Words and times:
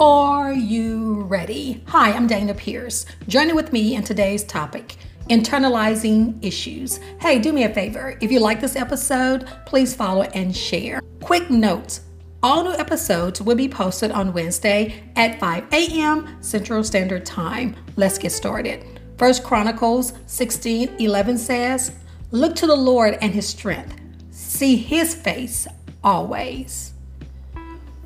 Are 0.00 0.52
you 0.52 1.22
ready? 1.22 1.84
Hi, 1.86 2.12
I'm 2.12 2.26
Dana 2.26 2.52
Pierce. 2.52 3.06
Journey 3.28 3.52
with 3.52 3.72
me 3.72 3.94
in 3.94 4.02
today's 4.02 4.42
topic 4.42 4.96
internalizing 5.30 6.44
issues. 6.44 6.98
Hey, 7.20 7.38
do 7.38 7.52
me 7.52 7.62
a 7.64 7.72
favor. 7.72 8.18
If 8.20 8.32
you 8.32 8.40
like 8.40 8.60
this 8.60 8.76
episode, 8.76 9.48
please 9.66 9.94
follow 9.94 10.22
and 10.22 10.54
share. 10.54 11.00
Quick 11.22 11.48
note 11.48 12.00
all 12.42 12.64
new 12.64 12.74
episodes 12.74 13.40
will 13.40 13.54
be 13.54 13.68
posted 13.68 14.10
on 14.10 14.32
Wednesday 14.32 15.02
at 15.16 15.38
5 15.38 15.72
a.m. 15.72 16.36
Central 16.42 16.82
Standard 16.82 17.24
Time. 17.24 17.76
Let's 17.96 18.18
get 18.18 18.32
started. 18.32 19.00
First 19.16 19.44
Chronicles 19.44 20.12
16 20.26 20.96
11 20.98 21.38
says, 21.38 21.92
Look 22.32 22.56
to 22.56 22.66
the 22.66 22.74
Lord 22.74 23.16
and 23.22 23.32
his 23.32 23.48
strength, 23.48 23.98
see 24.30 24.74
his 24.76 25.14
face 25.14 25.68
always. 26.02 26.93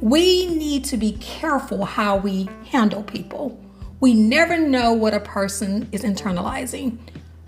We 0.00 0.46
need 0.46 0.84
to 0.86 0.96
be 0.96 1.12
careful 1.20 1.84
how 1.84 2.18
we 2.18 2.48
handle 2.66 3.02
people. 3.02 3.60
We 3.98 4.14
never 4.14 4.56
know 4.56 4.92
what 4.92 5.12
a 5.12 5.20
person 5.20 5.88
is 5.90 6.02
internalizing. 6.02 6.98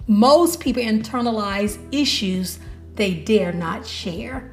Most 0.08 0.58
people 0.58 0.82
internalize 0.82 1.78
issues 1.92 2.58
they 2.96 3.14
dare 3.14 3.52
not 3.52 3.86
share. 3.86 4.50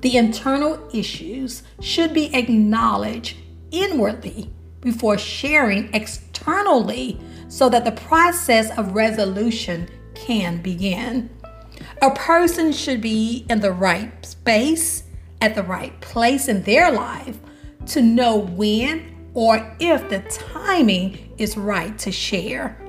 The 0.00 0.16
internal 0.16 0.88
issues 0.92 1.62
should 1.80 2.12
be 2.12 2.34
acknowledged 2.34 3.36
inwardly 3.70 4.50
before 4.80 5.16
sharing 5.16 5.94
externally 5.94 7.20
so 7.48 7.68
that 7.68 7.84
the 7.84 7.92
process 7.92 8.76
of 8.76 8.94
resolution 8.94 9.88
can 10.14 10.60
begin. 10.62 11.30
A 12.02 12.10
person 12.10 12.72
should 12.72 13.00
be 13.00 13.46
in 13.48 13.60
the 13.60 13.72
right 13.72 14.26
space 14.26 15.04
at 15.40 15.54
the 15.54 15.62
right 15.62 15.98
place 16.00 16.48
in 16.48 16.62
their 16.62 16.90
life 16.92 17.38
to 17.86 18.02
know 18.02 18.36
when 18.36 19.16
or 19.34 19.74
if 19.80 20.08
the 20.08 20.20
timing 20.30 21.32
is 21.38 21.56
right 21.56 21.96
to 21.98 22.12
share. 22.12 22.80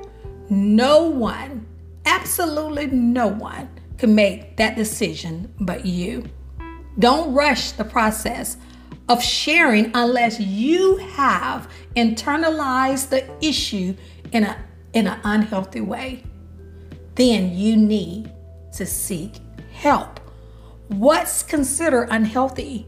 No 0.50 1.04
one, 1.04 1.66
absolutely 2.06 2.88
no 2.88 3.28
one, 3.28 3.70
can 3.98 4.16
make 4.16 4.58
that 4.58 4.76
decision 4.76 5.54
but 5.60 5.86
you. 5.86 6.26
Don't 7.00 7.34
rush 7.34 7.72
the 7.72 7.86
process 7.86 8.58
of 9.08 9.24
sharing 9.24 9.92
unless 9.94 10.40
you 10.40 10.98
have 10.98 11.70
internalized 11.96 13.10
the 13.10 13.30
issue 13.46 13.96
in, 14.32 14.44
a, 14.44 14.58
in 14.94 15.08
an 15.08 15.20
unhealthy 15.24 15.82
way. 15.82 16.24
Then 17.16 17.54
you 17.56 17.76
need 17.76 18.32
to 18.74 18.86
seek 18.86 19.40
help. 19.74 20.21
What's 20.92 21.42
considered 21.42 22.10
unhealthy? 22.12 22.86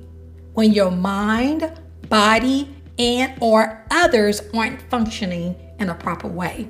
When 0.55 0.73
your 0.73 0.91
mind, 0.91 1.71
body, 2.09 2.75
and 2.99 3.33
or 3.39 3.85
others 3.89 4.41
aren't 4.53 4.81
functioning 4.89 5.55
in 5.79 5.87
a 5.87 5.95
proper 5.95 6.27
way. 6.27 6.67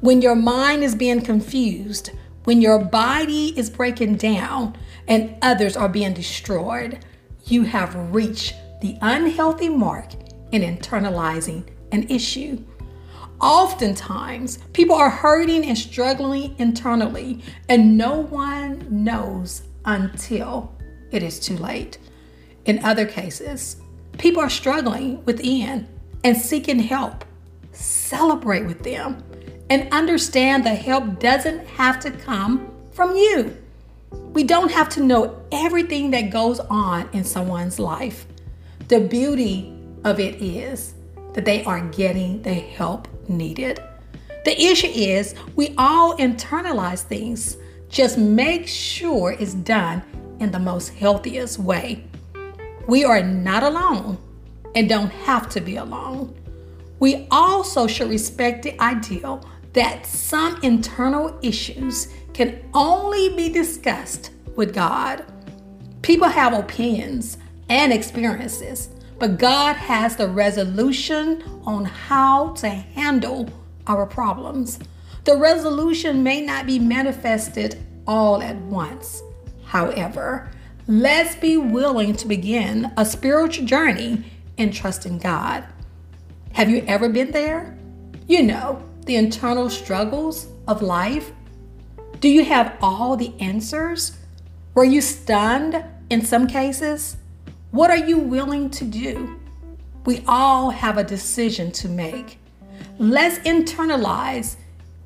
When 0.00 0.22
your 0.22 0.34
mind 0.34 0.82
is 0.82 0.94
being 0.94 1.20
confused, 1.20 2.12
when 2.44 2.62
your 2.62 2.82
body 2.82 3.52
is 3.58 3.68
breaking 3.68 4.16
down 4.16 4.74
and 5.06 5.36
others 5.42 5.76
are 5.76 5.88
being 5.88 6.14
destroyed, 6.14 7.04
you 7.44 7.64
have 7.64 7.94
reached 8.14 8.54
the 8.80 8.96
unhealthy 9.02 9.68
mark 9.68 10.06
in 10.50 10.62
internalizing 10.62 11.68
an 11.92 12.08
issue. 12.08 12.58
Oftentimes, 13.38 14.58
people 14.72 14.96
are 14.96 15.10
hurting 15.10 15.66
and 15.66 15.76
struggling 15.76 16.54
internally, 16.58 17.42
and 17.68 17.98
no 17.98 18.14
one 18.22 18.86
knows 18.88 19.64
until 19.84 20.74
it 21.10 21.22
is 21.22 21.40
too 21.40 21.56
late. 21.56 21.98
In 22.64 22.84
other 22.84 23.06
cases, 23.06 23.76
people 24.18 24.42
are 24.42 24.50
struggling 24.50 25.24
within 25.24 25.88
and 26.24 26.36
seeking 26.36 26.78
help. 26.78 27.24
Celebrate 27.72 28.66
with 28.66 28.82
them 28.82 29.22
and 29.70 29.92
understand 29.92 30.64
the 30.64 30.74
help 30.74 31.20
doesn't 31.20 31.66
have 31.66 32.00
to 32.00 32.10
come 32.10 32.70
from 32.92 33.14
you. 33.16 33.56
We 34.32 34.42
don't 34.42 34.70
have 34.70 34.88
to 34.90 35.02
know 35.02 35.40
everything 35.52 36.10
that 36.10 36.30
goes 36.30 36.60
on 36.60 37.08
in 37.12 37.24
someone's 37.24 37.78
life. 37.78 38.26
The 38.88 39.00
beauty 39.00 39.72
of 40.04 40.18
it 40.18 40.42
is 40.42 40.94
that 41.34 41.44
they 41.44 41.64
are 41.64 41.80
getting 41.90 42.42
the 42.42 42.54
help 42.54 43.08
needed. 43.28 43.80
The 44.44 44.60
issue 44.60 44.88
is 44.88 45.34
we 45.54 45.74
all 45.78 46.16
internalize 46.16 47.02
things 47.02 47.56
just 47.90 48.16
make 48.16 48.68
sure 48.68 49.32
it's 49.32 49.54
done 49.54 50.02
in 50.38 50.52
the 50.52 50.58
most 50.58 50.90
healthiest 50.90 51.58
way. 51.58 52.04
We 52.86 53.04
are 53.04 53.22
not 53.22 53.62
alone 53.62 54.16
and 54.74 54.88
don't 54.88 55.10
have 55.10 55.48
to 55.50 55.60
be 55.60 55.76
alone. 55.76 56.34
We 57.00 57.26
also 57.30 57.86
should 57.86 58.08
respect 58.08 58.62
the 58.62 58.80
ideal 58.80 59.44
that 59.72 60.06
some 60.06 60.60
internal 60.62 61.38
issues 61.42 62.08
can 62.32 62.62
only 62.74 63.34
be 63.34 63.48
discussed 63.48 64.30
with 64.54 64.72
God. 64.72 65.24
People 66.02 66.28
have 66.28 66.52
opinions 66.52 67.38
and 67.68 67.92
experiences, 67.92 68.88
but 69.18 69.38
God 69.38 69.74
has 69.76 70.16
the 70.16 70.28
resolution 70.28 71.42
on 71.64 71.84
how 71.84 72.50
to 72.54 72.68
handle 72.68 73.48
our 73.86 74.06
problems. 74.06 74.78
The 75.24 75.36
resolution 75.36 76.22
may 76.22 76.40
not 76.40 76.66
be 76.66 76.78
manifested 76.78 77.78
all 78.06 78.42
at 78.42 78.56
once. 78.56 79.22
However, 79.64 80.50
let's 80.86 81.36
be 81.36 81.56
willing 81.56 82.16
to 82.16 82.26
begin 82.26 82.90
a 82.96 83.04
spiritual 83.04 83.66
journey 83.66 84.24
in 84.56 84.72
trusting 84.72 85.18
God. 85.18 85.64
Have 86.52 86.68
you 86.70 86.84
ever 86.86 87.08
been 87.08 87.30
there? 87.30 87.76
You 88.26 88.42
know, 88.42 88.82
the 89.06 89.16
internal 89.16 89.70
struggles 89.70 90.48
of 90.66 90.82
life. 90.82 91.32
Do 92.20 92.28
you 92.28 92.44
have 92.44 92.76
all 92.82 93.16
the 93.16 93.32
answers? 93.40 94.18
Were 94.74 94.84
you 94.84 95.00
stunned 95.00 95.84
in 96.10 96.24
some 96.24 96.46
cases? 96.46 97.16
What 97.70 97.90
are 97.90 97.96
you 97.96 98.18
willing 98.18 98.70
to 98.70 98.84
do? 98.84 99.38
We 100.04 100.24
all 100.26 100.70
have 100.70 100.98
a 100.98 101.04
decision 101.04 101.70
to 101.72 101.88
make. 101.88 102.38
Let's 102.98 103.38
internalize 103.40 104.56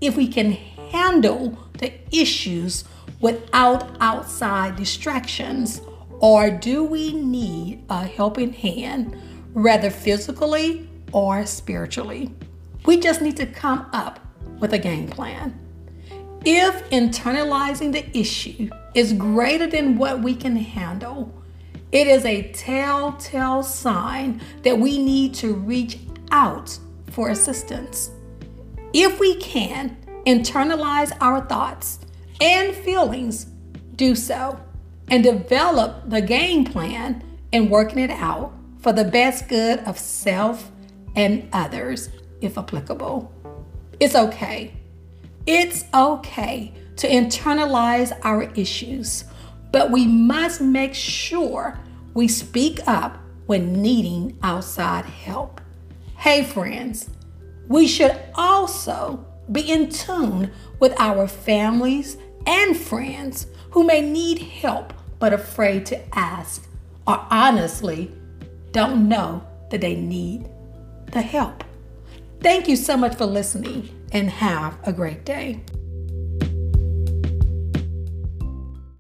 if 0.07 0.17
we 0.17 0.29
can 0.29 0.53
handle 0.91 1.59
the 1.79 1.93
issues 2.11 2.85
without 3.21 3.97
outside 4.01 4.77
distractions? 4.77 5.81
Or 6.21 6.51
do 6.51 6.85
we 6.85 7.13
need 7.13 7.85
a 7.91 8.05
helping 8.05 8.53
hand, 8.53 9.17
rather 9.53 9.91
physically 9.91 10.89
or 11.13 11.45
spiritually? 11.47 12.33
We 12.87 12.99
just 13.01 13.21
need 13.21 13.37
to 13.39 13.47
come 13.47 13.87
up 13.93 14.21
with 14.61 14.73
a 14.73 14.79
game 14.79 15.09
plan. 15.09 15.59
If 16.45 16.91
internalizing 16.91 17.93
the 17.93 18.19
issue 18.19 18.69
is 18.95 19.13
greater 19.13 19.67
than 19.67 19.97
what 19.97 20.21
we 20.21 20.35
can 20.35 20.57
handle, 20.57 21.35
it 21.91 22.07
is 22.07 22.25
a 22.25 22.53
telltale 22.53 23.63
sign 23.63 24.41
that 24.63 24.79
we 24.79 24.99
need 24.99 25.35
to 25.35 25.55
reach 25.55 25.99
out 26.31 26.79
for 27.13 27.31
assistance. 27.31 28.11
If 28.95 29.19
we 29.19 29.35
can 29.35 29.97
internalize 30.25 31.11
our 31.21 31.45
thoughts 31.45 31.99
and 32.41 32.73
feelings, 32.73 33.47
do 33.97 34.15
so 34.15 34.61
and 35.09 35.25
develop 35.25 36.09
the 36.09 36.23
game 36.23 36.65
plan 36.65 37.25
and 37.53 37.69
working 37.69 37.99
it 37.99 38.11
out 38.11 38.53
for 38.79 38.93
the 38.93 39.03
best 39.03 39.49
good 39.49 39.81
of 39.81 39.99
self 39.99 40.71
and 41.17 41.49
others, 41.53 42.09
if 42.41 42.57
applicable. 42.57 43.33
It's 43.99 44.15
okay. 44.15 44.73
It's 45.45 45.87
okay 45.93 46.73
to 46.95 47.09
internalize 47.09 48.17
our 48.23 48.45
issues, 48.53 49.25
but 49.73 49.91
we 49.91 50.07
must 50.07 50.61
make 50.61 50.95
sure 50.95 51.81
we 52.15 52.29
speak 52.29 52.79
up 52.87 53.19
when 53.47 53.83
needing 53.83 54.39
outside 54.45 55.05
help. 55.05 55.61
Hey, 56.17 56.45
friends, 56.45 57.11
we 57.69 57.87
should 57.87 58.19
also 58.35 59.25
be 59.51 59.61
in 59.61 59.89
tune 59.89 60.51
with 60.79 60.95
our 60.99 61.27
families 61.27 62.17
and 62.47 62.77
friends 62.77 63.47
who 63.71 63.85
may 63.85 64.01
need 64.01 64.39
help 64.39 64.93
but 65.19 65.33
afraid 65.33 65.87
to 65.87 66.17
ask 66.17 66.69
or 67.07 67.27
honestly 67.31 68.11
don't 68.73 69.09
know 69.09 69.43
that 69.71 69.81
they 69.81 69.95
need 69.95 70.49
the 71.13 71.23
help. 71.23 71.65
Thank 72.41 72.69
you 72.69 72.77
so 72.77 72.97
much 72.97 73.15
for 73.15 73.27
listening 73.27 73.89
and 74.13 74.29
have 74.29 74.77
a 74.85 74.93
great 74.93 75.25
day. 75.25 75.61